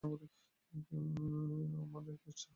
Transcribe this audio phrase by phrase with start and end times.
[0.03, 2.49] আমার একই ইচ্ছা।